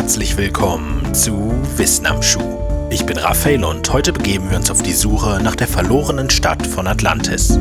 herzlich 0.00 0.38
willkommen 0.38 1.12
zu 1.12 1.52
Wissen 1.76 2.06
am 2.06 2.22
Schuh. 2.22 2.88
Ich 2.88 3.04
bin 3.04 3.18
Raphael 3.18 3.62
und 3.62 3.92
heute 3.92 4.14
begeben 4.14 4.48
wir 4.48 4.56
uns 4.56 4.70
auf 4.70 4.80
die 4.80 4.94
Suche 4.94 5.40
nach 5.42 5.54
der 5.54 5.68
verlorenen 5.68 6.30
Stadt 6.30 6.66
von 6.66 6.86
Atlantis. 6.86 7.58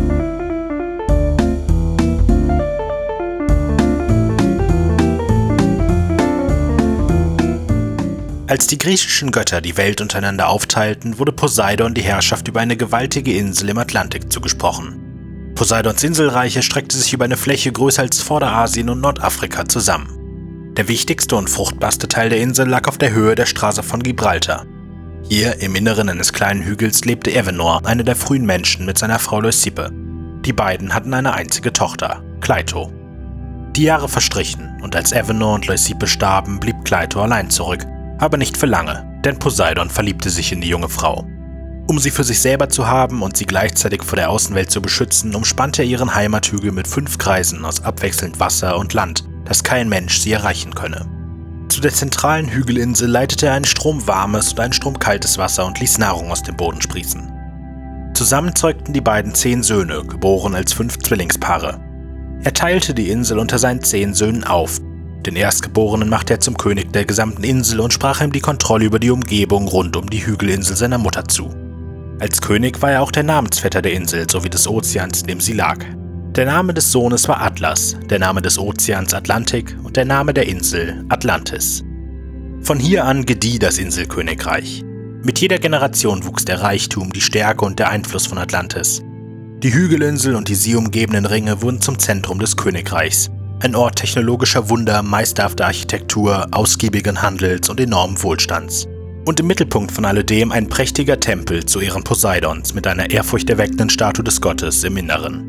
Als 8.47 8.67
die 8.67 8.78
griechischen 8.78 9.31
Götter 9.31 9.60
die 9.60 9.76
Welt 9.76 9.99
untereinander 9.99 10.47
aufteilten, 10.47 11.19
wurde 11.19 11.33
Poseidon 11.33 11.94
die 11.94 12.03
Herrschaft 12.03 12.47
über 12.47 12.62
eine 12.62 12.78
gewaltige 12.78 13.33
Insel 13.35 13.67
im 13.67 13.78
Atlantik 13.79 14.31
zugesprochen. 14.31 15.51
Poseidons 15.56 16.02
Inselreich 16.05 16.55
erstreckte 16.55 16.95
sich 16.95 17.12
über 17.12 17.26
eine 17.26 17.35
Fläche 17.35 17.73
größer 17.73 18.03
als 18.03 18.21
Vorderasien 18.21 18.88
und 18.88 19.02
Nordafrika 19.02 19.68
zusammen. 19.68 20.19
Der 20.78 20.88
wichtigste 20.88 21.36
und 21.36 21.50
fruchtbarste 21.50 22.08
Teil 22.08 22.30
der 22.30 22.40
Insel 22.40 22.68
lag 22.68 22.88
auf 22.88 22.98
der 22.98 23.12
Höhe 23.12 23.36
der 23.36 23.46
Straße 23.46 23.84
von 23.84 24.02
Gibraltar. 24.02 24.66
Hier, 25.28 25.62
im 25.62 25.76
Inneren 25.76 26.09
eines 26.09 26.34
kleinen 26.34 26.64
Hügels, 26.64 27.05
lebte 27.05 27.34
Evenor, 27.34 27.86
einer 27.86 28.04
der 28.04 28.16
frühen 28.16 28.45
Menschen, 28.45 28.86
mit 28.86 28.98
seiner 28.98 29.20
Frau 29.20 29.42
Leucippe. 29.42 29.92
Die 30.45 30.54
beiden 30.54 30.94
hatten 30.94 31.14
eine 31.14 31.34
einzige 31.34 31.73
Tochter, 31.73 32.23
Kleito. 32.40 32.92
Die 33.76 33.84
Jahre 33.84 34.08
verstrichen, 34.08 34.80
und 34.82 34.95
als 34.95 35.12
Evenor 35.12 35.55
und 35.55 35.68
Leucippe 35.68 36.08
starben, 36.08 36.59
blieb 36.59 36.86
Kleito 36.86 37.22
allein 37.22 37.50
zurück 37.50 37.86
aber 38.20 38.38
nicht 38.38 38.58
für 38.58 38.66
lange, 38.66 39.20
denn 39.26 39.40
Poseidon 39.40 39.90
verliebte 39.90 40.30
sich 40.30 40.52
in 40.52 40.62
die 40.62 40.70
junge 40.70 40.90
Frau. 40.90 41.26
Um 41.88 41.98
sie 41.98 42.12
für 42.12 42.23
sich 42.23 42.40
selber 42.40 42.70
zu 42.70 42.88
haben 42.88 43.23
und 43.23 43.36
sie 43.36 43.45
gleichzeitig 43.45 44.04
vor 44.04 44.17
der 44.17 44.30
Außenwelt 44.30 44.70
zu 44.70 44.81
beschützen, 44.81 45.34
umspannte 45.34 45.81
er 45.81 45.88
ihren 45.88 46.14
Heimathügel 46.14 46.72
mit 46.72 46.88
fünf 46.88 47.17
Kreisen 47.17 47.66
aus 47.66 47.84
abwechselnd 47.84 48.40
Wasser 48.40 48.78
und 48.78 48.94
Land, 48.94 49.23
dass 49.49 49.63
kein 49.63 49.89
Mensch 49.89 50.20
sie 50.20 50.31
erreichen 50.31 50.73
könne. 50.73 51.05
Zu 51.67 51.81
der 51.81 51.94
zentralen 51.94 52.47
Hügelinsel 52.47 53.09
leitete 53.09 53.47
er 53.47 53.53
einen 53.53 53.66
Strom 53.66 54.08
warmes 54.08 54.53
und 54.53 54.59
einen 54.59 54.73
Strom 54.73 54.97
kaltes 54.97 55.38
Wasser 55.38 55.66
und 55.66 55.80
ließ 55.80 55.97
Nahrung 55.97 56.31
aus 56.31 56.44
dem 56.44 56.56
Boden 56.56 56.81
sprießen. 56.81 57.31
Zusammen 58.14 58.56
zeugten 58.56 58.94
die 58.94 59.02
beiden 59.02 59.36
zehn 59.36 59.64
Söhne, 59.64 60.03
geboren 60.03 60.56
als 60.56 60.72
fünf 60.72 61.00
Zwillingspaare. 61.00 61.80
Er 62.44 62.53
teilte 62.53 62.94
die 62.94 63.09
Insel 63.09 63.39
unter 63.39 63.59
seinen 63.59 63.83
zehn 63.83 64.14
Söhnen 64.14 64.44
auf, 64.45 64.80
den 65.25 65.36
Erstgeborenen 65.36 66.09
machte 66.09 66.34
er 66.34 66.39
zum 66.39 66.58
König 66.58 66.94
der 66.94 67.06
gesamten 67.06 67.44
Insel 67.44 67.81
und 67.81 67.91
sprach 67.91 68.22
ihm 68.22 68.31
die 68.31 68.39
Kontrolle 68.39 68.86
über 68.86 69.00
die 69.00 69.11
Umgebung 69.11 69.67
rund 69.67 69.97
um 69.97 70.09
die 70.09 70.25
Hügelinsel 70.25 70.78
seiner 70.78 70.97
Mutter 70.97 71.28
zu. 71.28 71.50
Als 72.19 72.41
König 72.41 72.81
war 72.81 72.91
er 72.91 73.02
auch 73.02 73.11
der 73.11 73.23
Namensvetter 73.23 73.81
der 73.81 73.94
Insel 73.94 74.30
sowie 74.30 74.50
des 74.50 74.67
Ozeans, 74.67 75.22
in 75.22 75.28
dem 75.28 75.41
sie 75.41 75.53
lag. 75.53 75.86
Der 76.40 76.45
Name 76.45 76.73
des 76.73 76.90
Sohnes 76.90 77.28
war 77.28 77.42
Atlas, 77.42 77.98
der 78.09 78.18
Name 78.18 78.42
des 78.42 78.58
Ozeans 78.58 79.14
Atlantik 79.14 79.76
und 79.84 79.98
der 79.98 80.06
Name 80.06 80.34
der 80.34 80.48
Insel 80.48 81.04
Atlantis. 81.09 81.84
Von 82.62 82.80
hier 82.80 83.04
an 83.04 83.26
gedieh 83.26 83.59
das 83.59 83.78
Inselkönigreich. 83.78 84.86
Mit 85.22 85.40
jeder 85.40 85.59
Generation 85.59 86.26
wuchs 86.26 86.46
der 86.46 86.62
Reichtum, 86.62 87.12
die 87.12 87.20
Stärke 87.20 87.66
und 87.66 87.78
der 87.78 87.90
Einfluss 87.90 88.26
von 88.26 88.38
Atlantis. 88.38 89.02
Die 89.62 89.73
Hügelinsel 89.73 90.34
und 90.34 90.48
die 90.48 90.56
sie 90.56 90.78
umgebenden 90.78 91.26
Ringe 91.26 91.62
wurden 91.62 91.81
zum 91.81 92.00
Zentrum 92.00 92.40
des 92.40 92.56
Königreichs, 92.56 93.30
ein 93.59 93.76
Ort 93.76 93.98
technologischer 93.98 94.70
Wunder, 94.70 95.03
meisterhafter 95.03 95.66
Architektur, 95.66 96.48
ausgiebigen 96.52 97.22
Handels 97.22 97.68
und 97.68 97.81
enormen 97.81 98.24
Wohlstands. 98.24 98.88
Und 99.26 99.42
im 99.42 99.48
Mittelpunkt 99.48 99.92
von 99.92 100.06
alledem 100.06 100.53
ein 100.53 100.70
prächtiger 100.70 101.20
Tempel 101.20 101.66
zu 101.66 101.81
Ehren 101.81 102.06
Poseidons 102.06 102.74
mit 102.74 102.88
einer 102.88 103.09
ehrfurchterweckenden 103.09 103.90
Statue 103.90 104.24
des 104.24 104.40
Gottes 104.40 104.86
im 104.86 104.96
Inneren. 104.96 105.48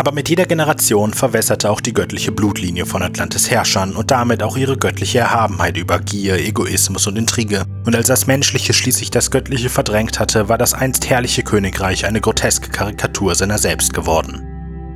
Aber 0.00 0.12
mit 0.12 0.30
jeder 0.30 0.46
Generation 0.46 1.12
verwässerte 1.12 1.70
auch 1.70 1.82
die 1.82 1.92
göttliche 1.92 2.32
Blutlinie 2.32 2.86
von 2.86 3.02
Atlantis 3.02 3.50
Herrschern 3.50 3.94
und 3.94 4.10
damit 4.10 4.42
auch 4.42 4.56
ihre 4.56 4.78
göttliche 4.78 5.18
Erhabenheit 5.18 5.76
über 5.76 5.98
Gier, 5.98 6.38
Egoismus 6.38 7.06
und 7.06 7.18
Intrige. 7.18 7.66
Und 7.84 7.94
als 7.94 8.06
das 8.06 8.26
Menschliche 8.26 8.72
schließlich 8.72 9.10
das 9.10 9.30
Göttliche 9.30 9.68
verdrängt 9.68 10.18
hatte, 10.18 10.48
war 10.48 10.56
das 10.56 10.72
einst 10.72 11.10
herrliche 11.10 11.42
Königreich 11.42 12.06
eine 12.06 12.22
groteske 12.22 12.70
Karikatur 12.70 13.34
seiner 13.34 13.58
selbst 13.58 13.92
geworden. 13.92 14.40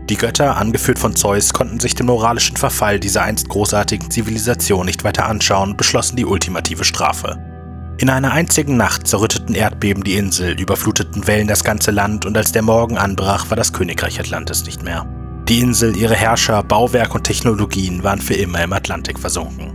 Die 0.08 0.16
Götter, 0.16 0.56
angeführt 0.56 0.98
von 0.98 1.14
Zeus, 1.14 1.52
konnten 1.52 1.80
sich 1.80 1.94
den 1.94 2.06
moralischen 2.06 2.56
Verfall 2.56 2.98
dieser 2.98 3.24
einst 3.24 3.50
großartigen 3.50 4.10
Zivilisation 4.10 4.86
nicht 4.86 5.04
weiter 5.04 5.26
anschauen 5.26 5.72
und 5.72 5.76
beschlossen 5.76 6.16
die 6.16 6.24
ultimative 6.24 6.84
Strafe. 6.84 7.53
In 7.96 8.10
einer 8.10 8.32
einzigen 8.32 8.76
Nacht 8.76 9.06
zerrütteten 9.06 9.54
Erdbeben 9.54 10.02
die 10.02 10.16
Insel, 10.16 10.58
überfluteten 10.60 11.28
Wellen 11.28 11.46
das 11.46 11.62
ganze 11.62 11.92
Land 11.92 12.26
und 12.26 12.36
als 12.36 12.50
der 12.50 12.62
Morgen 12.62 12.98
anbrach, 12.98 13.50
war 13.50 13.56
das 13.56 13.72
Königreich 13.72 14.18
Atlantis 14.18 14.64
nicht 14.64 14.82
mehr. 14.82 15.06
Die 15.48 15.60
Insel, 15.60 15.96
ihre 15.96 16.16
Herrscher, 16.16 16.62
Bauwerk 16.64 17.14
und 17.14 17.22
Technologien 17.22 18.02
waren 18.02 18.20
für 18.20 18.34
immer 18.34 18.64
im 18.64 18.72
Atlantik 18.72 19.18
versunken. 19.18 19.74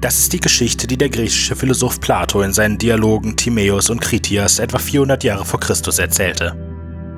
Das 0.00 0.18
ist 0.18 0.32
die 0.32 0.40
Geschichte, 0.40 0.86
die 0.86 0.96
der 0.96 1.10
griechische 1.10 1.54
Philosoph 1.54 2.00
Plato 2.00 2.40
in 2.40 2.52
seinen 2.52 2.78
Dialogen 2.78 3.36
Timaeus 3.36 3.90
und 3.90 4.00
Kritias 4.00 4.58
etwa 4.58 4.78
400 4.78 5.22
Jahre 5.24 5.44
vor 5.44 5.60
Christus 5.60 5.98
erzählte. 5.98 6.56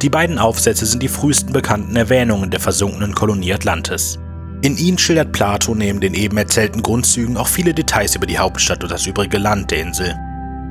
Die 0.02 0.08
beiden 0.08 0.38
Aufsätze 0.38 0.86
sind 0.86 1.02
die 1.02 1.08
frühesten 1.08 1.52
bekannten 1.52 1.94
Erwähnungen 1.94 2.50
der 2.50 2.60
versunkenen 2.60 3.14
Kolonie 3.14 3.52
Atlantis. 3.52 4.18
In 4.60 4.76
ihnen 4.76 4.98
schildert 4.98 5.32
Plato 5.32 5.74
neben 5.74 6.00
den 6.00 6.14
eben 6.14 6.36
erzählten 6.36 6.82
Grundzügen 6.82 7.36
auch 7.36 7.46
viele 7.46 7.72
Details 7.72 8.16
über 8.16 8.26
die 8.26 8.38
Hauptstadt 8.38 8.82
und 8.82 8.90
das 8.90 9.06
übrige 9.06 9.38
Land 9.38 9.70
der 9.70 9.82
Insel. 9.82 10.16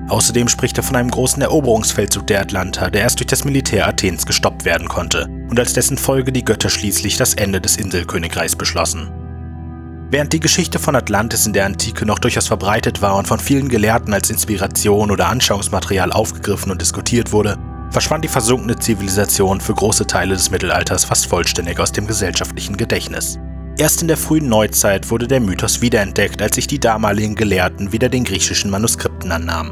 Außerdem 0.10 0.50
spricht 0.50 0.78
er 0.78 0.84
von 0.84 0.98
einem 0.98 1.10
großen 1.10 1.42
Eroberungsfeldzug 1.42 2.28
der 2.28 2.42
Atlanter, 2.42 2.92
der 2.92 3.02
erst 3.02 3.20
durch 3.20 3.28
das 3.28 3.46
Militär 3.46 3.88
Athens 3.88 4.26
gestoppt 4.26 4.66
werden 4.66 4.90
konnte 4.90 5.28
und 5.50 5.58
als 5.58 5.74
dessen 5.74 5.98
Folge 5.98 6.34
die 6.34 6.44
Götter 6.44 6.70
schließlich 6.70 7.16
das 7.16 7.34
Ende 7.34 7.62
des 7.62 7.78
Inselkönigreichs 7.78 8.56
beschlossen. 8.56 9.10
Während 10.10 10.32
die 10.32 10.40
Geschichte 10.40 10.80
von 10.80 10.96
Atlantis 10.96 11.46
in 11.46 11.54
der 11.54 11.66
Antike 11.66 12.06
noch 12.06 12.20
durchaus 12.20 12.48
verbreitet 12.48 13.02
war 13.02 13.18
und 13.18 13.28
von 13.28 13.40
vielen 13.40 13.68
Gelehrten 13.70 14.14
als 14.14 14.30
Inspiration 14.30 15.12
oder 15.12 15.28
Anschauungsmaterial 15.28 16.12
aufgegriffen 16.12 16.72
und 16.72 16.82
diskutiert 16.82 17.32
wurde, 17.34 17.58
verschwand 17.92 18.24
die 18.24 18.30
versunkene 18.30 18.78
Zivilisation 18.78 19.60
für 19.62 19.74
große 19.74 20.08
Teile 20.08 20.36
des 20.36 20.52
Mittelalters 20.52 21.06
fast 21.06 21.26
vollständig 21.26 21.80
aus 21.80 21.92
dem 21.92 22.08
gesellschaftlichen 22.08 22.78
Gedächtnis. 22.78 23.38
Erst 23.80 24.02
in 24.02 24.08
der 24.08 24.18
frühen 24.18 24.50
Neuzeit 24.50 25.12
wurde 25.12 25.28
der 25.28 25.40
Mythos 25.40 25.82
wiederentdeckt, 25.82 26.42
als 26.42 26.56
sich 26.56 26.66
die 26.66 26.80
damaligen 26.80 27.36
Gelehrten 27.36 27.92
wieder 27.92 28.10
den 28.10 28.24
griechischen 28.24 28.72
Manuskripten 28.72 29.32
annahmen. 29.32 29.72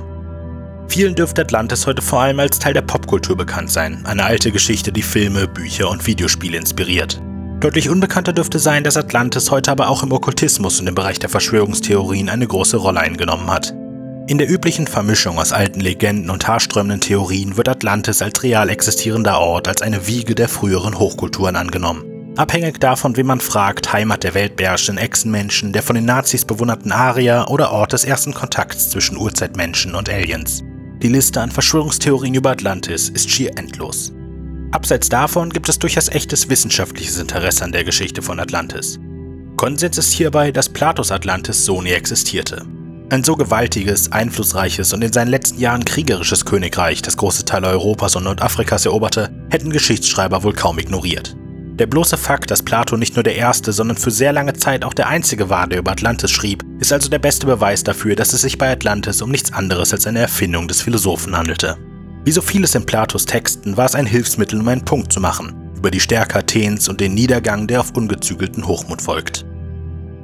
Vielen 0.88 1.16
dürfte 1.16 1.42
Atlantis 1.42 1.88
heute 1.88 2.04
vor 2.04 2.22
allem 2.22 2.40
als 2.40 2.60
Teil 2.60 2.76
der 2.76 2.84
Popkultur 2.84 3.36
bekannt 3.36 3.72
sein, 3.72 4.06
eine 4.06 4.24
alte 4.24 4.52
Geschichte, 4.52 4.92
die 4.92 5.02
Filme, 5.02 5.48
Bücher 5.48 5.90
und 5.90 6.06
Videospiele 6.06 6.56
inspiriert. 6.56 7.20
Deutlich 7.60 7.90
unbekannter 7.90 8.32
dürfte 8.32 8.60
sein, 8.60 8.84
dass 8.84 8.96
Atlantis 8.96 9.50
heute 9.50 9.72
aber 9.72 9.90
auch 9.90 10.04
im 10.04 10.12
Okkultismus 10.12 10.80
und 10.80 10.86
im 10.86 10.94
Bereich 10.94 11.18
der 11.18 11.30
Verschwörungstheorien 11.30 12.30
eine 12.30 12.46
große 12.46 12.78
Rolle 12.78 13.00
eingenommen 13.00 13.50
hat. 13.50 13.74
In 14.28 14.38
der 14.38 14.50
üblichen 14.50 14.86
Vermischung 14.86 15.40
aus 15.40 15.52
alten 15.52 15.80
Legenden 15.80 16.30
und 16.30 16.48
haarsträubenden 16.48 17.02
Theorien 17.02 17.58
wird 17.58 17.70
Atlantis 17.70 18.22
als 18.22 18.44
real 18.44 18.70
existierender 18.70 19.40
Ort 19.40 19.68
als 19.68 19.82
eine 19.82 20.06
Wiege 20.06 20.36
der 20.36 20.50
früheren 20.50 21.00
Hochkulturen 21.00 21.56
angenommen. 21.56 22.15
Abhängig 22.38 22.82
davon, 22.82 23.16
wie 23.16 23.24
man 23.24 23.40
fragt, 23.40 23.94
Heimat 23.94 24.26
der 24.26 24.34
weltbeherrschenden 24.34 25.04
Echsenmenschen, 25.04 25.72
der 25.72 25.82
von 25.82 25.96
den 25.96 26.04
Nazis 26.04 26.44
bewunderten 26.44 26.92
Arier 26.92 27.46
oder 27.48 27.72
Ort 27.72 27.94
des 27.94 28.04
ersten 28.04 28.34
Kontakts 28.34 28.90
zwischen 28.90 29.16
Urzeitmenschen 29.16 29.96
und 29.96 30.10
Aliens. 30.10 30.62
Die 31.02 31.08
Liste 31.08 31.40
an 31.40 31.50
Verschwörungstheorien 31.50 32.34
über 32.34 32.52
Atlantis 32.52 33.08
ist 33.08 33.30
schier 33.30 33.52
endlos. 33.58 34.12
Abseits 34.72 35.08
davon 35.08 35.50
gibt 35.50 35.70
es 35.70 35.80
durchaus 35.80 36.10
echtes 36.10 36.50
wissenschaftliches 36.50 37.20
Interesse 37.20 37.64
an 37.64 37.72
der 37.72 37.86
Geschichte 37.86 38.22
von 38.22 38.42
Atlantis. 38.42 39.00
Konsens 39.56 39.98
ist 39.98 40.12
hierbei, 40.12 40.52
dass 40.52 40.68
Platos 40.68 41.12
Atlantis 41.12 41.64
so 41.64 41.82
nie 41.82 41.92
existierte. 41.92 42.66
Ein 43.12 43.24
so 43.24 43.38
gewaltiges, 43.38 44.12
einflussreiches 44.12 44.92
und 44.92 45.02
in 45.04 45.14
seinen 45.14 45.30
letzten 45.30 45.62
Jahren 45.62 45.86
kriegerisches 45.86 46.44
Königreich, 46.44 47.02
das 47.02 47.16
große 47.16 47.46
Teile 47.46 47.68
Europas 47.68 48.18
und 48.18 48.26
Nordafrikas 48.26 48.86
eroberte, 48.86 49.30
hätten 49.50 49.70
Geschichtsschreiber 49.70 50.44
wohl 50.44 50.54
kaum 50.54 50.80
ignoriert. 50.80 51.38
Der 51.78 51.88
bloße 51.88 52.16
Fakt, 52.16 52.52
dass 52.52 52.64
Plato 52.64 52.96
nicht 52.96 53.16
nur 53.16 53.24
der 53.24 53.36
erste, 53.36 53.74
sondern 53.74 53.98
für 53.98 54.10
sehr 54.10 54.32
lange 54.32 54.54
Zeit 54.54 54.86
auch 54.86 54.94
der 54.94 55.10
einzige 55.10 55.50
war, 55.50 55.68
der 55.68 55.80
über 55.80 55.92
Atlantis 55.92 56.32
schrieb, 56.32 56.64
ist 56.80 56.94
also 56.94 57.10
der 57.10 57.20
beste 57.20 57.46
Beweis 57.46 57.84
dafür, 57.84 58.16
dass 58.16 58.32
es 58.32 58.44
sich 58.44 58.58
bei 58.58 58.72
Atlantis 58.72 59.22
um 59.22 59.30
nichts 59.30 59.52
anderes 59.52 59.92
als 59.92 60.08
eine 60.08 60.20
Erfindung 60.20 60.70
des 60.70 60.82
Philosophen 60.82 61.36
handelte. 61.36 61.78
Wie 62.24 62.32
so 62.32 62.42
vieles 62.42 62.76
in 62.76 62.86
Platos 62.86 63.26
Texten 63.26 63.76
war 63.76 63.88
es 63.88 63.96
ein 63.96 64.06
Hilfsmittel, 64.06 64.62
um 64.62 64.68
einen 64.70 64.86
Punkt 64.86 65.12
zu 65.12 65.20
machen, 65.20 65.70
über 65.76 65.92
die 65.92 66.00
Stärke 66.00 66.40
Athens 66.40 66.88
und 66.88 67.02
den 67.02 67.14
Niedergang, 67.14 67.68
der 67.68 67.82
auf 67.82 67.92
ungezügelten 67.92 68.66
Hochmut 68.66 69.02
folgt. 69.02 69.46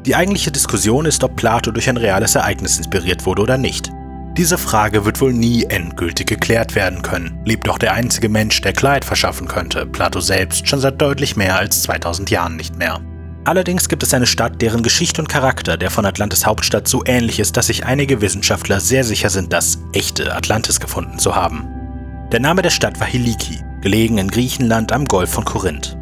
Die 0.05 0.15
eigentliche 0.15 0.51
Diskussion 0.51 1.05
ist, 1.05 1.21
ob 1.21 1.35
Plato 1.35 1.71
durch 1.71 1.89
ein 1.89 1.97
reales 1.97 2.35
Ereignis 2.35 2.77
inspiriert 2.77 3.25
wurde 3.25 3.41
oder 3.41 3.57
nicht. 3.57 3.91
Diese 4.37 4.57
Frage 4.57 5.03
wird 5.03 5.19
wohl 5.19 5.33
nie 5.33 5.65
endgültig 5.65 6.27
geklärt 6.27 6.73
werden 6.73 7.01
können, 7.01 7.41
lebt 7.43 7.67
doch 7.67 7.77
der 7.77 7.93
einzige 7.93 8.29
Mensch, 8.29 8.61
der 8.61 8.71
Klarheit 8.71 9.03
verschaffen 9.03 9.45
könnte, 9.47 9.85
Plato 9.85 10.21
selbst, 10.21 10.69
schon 10.69 10.79
seit 10.79 11.01
deutlich 11.01 11.35
mehr 11.35 11.57
als 11.57 11.83
2000 11.83 12.29
Jahren 12.29 12.55
nicht 12.55 12.77
mehr. 12.77 13.01
Allerdings 13.43 13.89
gibt 13.89 14.03
es 14.03 14.13
eine 14.13 14.27
Stadt, 14.27 14.61
deren 14.61 14.83
Geschichte 14.83 15.21
und 15.21 15.27
Charakter 15.27 15.75
der 15.75 15.91
von 15.91 16.05
Atlantis 16.05 16.45
Hauptstadt 16.45 16.87
so 16.87 17.03
ähnlich 17.05 17.39
ist, 17.39 17.57
dass 17.57 17.67
sich 17.67 17.85
einige 17.85 18.21
Wissenschaftler 18.21 18.79
sehr 18.79 19.03
sicher 19.03 19.29
sind, 19.29 19.51
das 19.51 19.79
echte 19.91 20.33
Atlantis 20.33 20.79
gefunden 20.79 21.19
zu 21.19 21.35
haben. 21.35 21.67
Der 22.31 22.39
Name 22.39 22.61
der 22.61 22.69
Stadt 22.69 22.99
war 23.01 23.07
Hiliki, 23.07 23.59
gelegen 23.81 24.17
in 24.17 24.29
Griechenland 24.29 24.93
am 24.93 25.05
Golf 25.05 25.31
von 25.31 25.43
Korinth. 25.43 25.97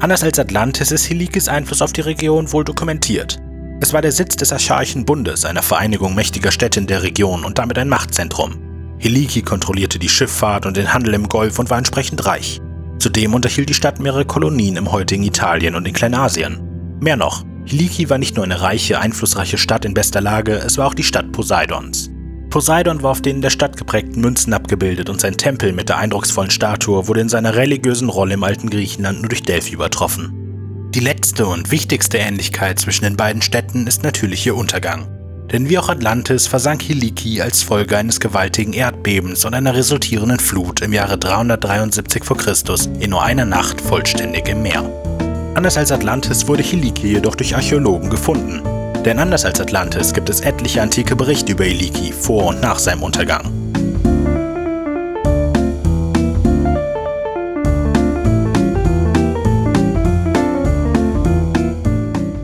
Anders 0.00 0.22
als 0.22 0.38
Atlantis 0.38 0.90
ist 0.90 1.04
Hilikis 1.06 1.48
Einfluss 1.48 1.80
auf 1.80 1.92
die 1.92 2.00
Region 2.02 2.52
wohl 2.52 2.64
dokumentiert. 2.64 3.40
Es 3.82 3.92
war 3.92 4.00
der 4.00 4.12
Sitz 4.12 4.36
des 4.36 4.52
Archaischen 4.52 5.04
Bundes, 5.04 5.44
einer 5.44 5.60
Vereinigung 5.60 6.14
mächtiger 6.14 6.52
Städte 6.52 6.78
in 6.78 6.86
der 6.86 7.02
Region 7.02 7.42
und 7.42 7.58
damit 7.58 7.76
ein 7.78 7.88
Machtzentrum. 7.88 8.54
Hiliki 8.98 9.42
kontrollierte 9.42 9.98
die 9.98 10.08
Schifffahrt 10.08 10.66
und 10.66 10.76
den 10.76 10.94
Handel 10.94 11.14
im 11.14 11.28
Golf 11.28 11.58
und 11.58 11.68
war 11.68 11.78
entsprechend 11.78 12.24
reich. 12.24 12.60
Zudem 13.00 13.34
unterhielt 13.34 13.70
die 13.70 13.74
Stadt 13.74 13.98
mehrere 13.98 14.24
Kolonien 14.24 14.76
im 14.76 14.92
heutigen 14.92 15.24
Italien 15.24 15.74
und 15.74 15.88
in 15.88 15.94
Kleinasien. 15.94 16.60
Mehr 17.00 17.16
noch, 17.16 17.44
Hiliki 17.64 18.08
war 18.08 18.18
nicht 18.18 18.36
nur 18.36 18.44
eine 18.44 18.60
reiche, 18.60 19.00
einflussreiche 19.00 19.58
Stadt 19.58 19.84
in 19.84 19.94
bester 19.94 20.20
Lage, 20.20 20.62
es 20.64 20.78
war 20.78 20.86
auch 20.86 20.94
die 20.94 21.02
Stadt 21.02 21.32
Poseidons. 21.32 22.08
Poseidon 22.50 23.02
war 23.02 23.10
auf 23.10 23.20
den 23.20 23.36
in 23.36 23.42
der 23.42 23.50
Stadt 23.50 23.76
geprägten 23.76 24.20
Münzen 24.20 24.54
abgebildet 24.54 25.10
und 25.10 25.20
sein 25.20 25.36
Tempel 25.36 25.72
mit 25.72 25.88
der 25.88 25.98
eindrucksvollen 25.98 26.52
Statue 26.52 27.08
wurde 27.08 27.22
in 27.22 27.28
seiner 27.28 27.56
religiösen 27.56 28.10
Rolle 28.10 28.34
im 28.34 28.44
alten 28.44 28.70
Griechenland 28.70 29.22
nur 29.22 29.28
durch 29.28 29.42
Delphi 29.42 29.72
übertroffen. 29.72 30.41
Die 30.94 31.00
letzte 31.00 31.46
und 31.46 31.70
wichtigste 31.70 32.18
Ähnlichkeit 32.18 32.78
zwischen 32.78 33.04
den 33.04 33.16
beiden 33.16 33.40
Städten 33.40 33.86
ist 33.86 34.02
natürlich 34.02 34.44
ihr 34.44 34.54
Untergang. 34.54 35.06
Denn 35.50 35.70
wie 35.70 35.78
auch 35.78 35.88
Atlantis 35.88 36.46
versank 36.46 36.82
Hiliki 36.82 37.40
als 37.40 37.62
Folge 37.62 37.96
eines 37.96 38.20
gewaltigen 38.20 38.74
Erdbebens 38.74 39.46
und 39.46 39.54
einer 39.54 39.74
resultierenden 39.74 40.38
Flut 40.38 40.82
im 40.82 40.92
Jahre 40.92 41.16
373 41.16 42.22
v. 42.22 42.34
Chr. 42.34 42.54
in 43.00 43.08
nur 43.08 43.22
einer 43.22 43.46
Nacht 43.46 43.80
vollständig 43.80 44.46
im 44.48 44.60
Meer. 44.60 44.84
Anders 45.54 45.78
als 45.78 45.92
Atlantis 45.92 46.46
wurde 46.46 46.62
Hiliki 46.62 47.08
jedoch 47.08 47.36
durch 47.36 47.54
Archäologen 47.54 48.10
gefunden. 48.10 48.60
Denn 49.02 49.18
anders 49.18 49.46
als 49.46 49.62
Atlantis 49.62 50.12
gibt 50.12 50.28
es 50.28 50.42
etliche 50.42 50.82
antike 50.82 51.16
Berichte 51.16 51.52
über 51.52 51.64
Hiliki 51.64 52.12
vor 52.12 52.48
und 52.48 52.60
nach 52.60 52.78
seinem 52.78 53.02
Untergang. 53.02 53.61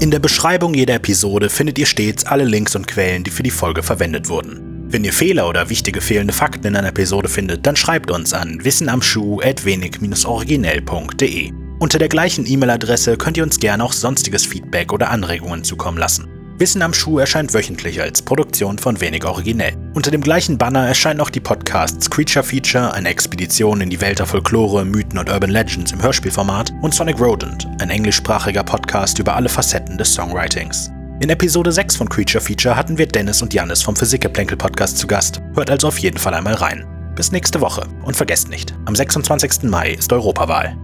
In 0.08 0.12
der 0.12 0.20
Beschreibung 0.20 0.72
jeder 0.72 0.94
Episode 0.94 1.50
findet 1.50 1.78
ihr 1.78 1.84
stets 1.84 2.24
alle 2.24 2.44
Links 2.44 2.74
und 2.74 2.88
Quellen, 2.88 3.24
die 3.24 3.30
für 3.30 3.42
die 3.42 3.50
Folge 3.50 3.82
verwendet 3.82 4.30
wurden. 4.30 4.86
Wenn 4.88 5.04
ihr 5.04 5.12
Fehler 5.12 5.46
oder 5.46 5.68
wichtige 5.68 6.00
fehlende 6.00 6.32
Fakten 6.32 6.68
in 6.68 6.76
einer 6.76 6.88
Episode 6.88 7.28
findet, 7.28 7.66
dann 7.66 7.76
schreibt 7.76 8.10
uns 8.10 8.32
an 8.32 8.64
wissenamschuh.wenig-originell.de. 8.64 11.52
Unter 11.78 11.98
der 11.98 12.08
gleichen 12.08 12.46
E-Mail-Adresse 12.46 13.18
könnt 13.18 13.36
ihr 13.36 13.42
uns 13.42 13.60
gerne 13.60 13.84
auch 13.84 13.92
sonstiges 13.92 14.46
Feedback 14.46 14.94
oder 14.94 15.10
Anregungen 15.10 15.62
zukommen 15.62 15.98
lassen. 15.98 16.37
Wissen 16.58 16.82
am 16.82 16.92
Schuh 16.92 17.20
erscheint 17.20 17.54
wöchentlich 17.54 18.00
als 18.00 18.20
Produktion 18.20 18.78
von 18.78 19.00
Wenig 19.00 19.24
Originell. 19.24 19.76
Unter 19.94 20.10
dem 20.10 20.20
gleichen 20.20 20.58
Banner 20.58 20.88
erscheinen 20.88 21.20
auch 21.20 21.30
die 21.30 21.38
Podcasts 21.38 22.10
Creature 22.10 22.44
Feature, 22.44 22.92
eine 22.94 23.10
Expedition 23.10 23.80
in 23.80 23.90
die 23.90 24.00
Welt 24.00 24.18
der 24.18 24.26
Folklore, 24.26 24.84
Mythen 24.84 25.18
und 25.20 25.30
Urban 25.30 25.50
Legends 25.50 25.92
im 25.92 26.02
Hörspielformat 26.02 26.72
und 26.82 26.92
Sonic 26.92 27.20
Rodent, 27.20 27.68
ein 27.80 27.90
englischsprachiger 27.90 28.64
Podcast 28.64 29.20
über 29.20 29.36
alle 29.36 29.48
Facetten 29.48 29.98
des 29.98 30.12
Songwritings. 30.12 30.90
In 31.20 31.30
Episode 31.30 31.70
6 31.70 31.94
von 31.94 32.08
Creature 32.08 32.42
Feature 32.42 32.74
hatten 32.74 32.98
wir 32.98 33.06
Dennis 33.06 33.40
und 33.40 33.54
Jannis 33.54 33.82
vom 33.82 33.94
Physikgeplänkel 33.94 34.56
Podcast 34.56 34.98
zu 34.98 35.06
Gast. 35.06 35.40
Hört 35.54 35.70
also 35.70 35.86
auf 35.86 35.98
jeden 35.98 36.18
Fall 36.18 36.34
einmal 36.34 36.54
rein. 36.54 36.84
Bis 37.14 37.30
nächste 37.30 37.60
Woche 37.60 37.86
und 38.02 38.16
vergesst 38.16 38.48
nicht, 38.48 38.74
am 38.84 38.96
26. 38.96 39.62
Mai 39.64 39.92
ist 39.92 40.12
Europawahl. 40.12 40.76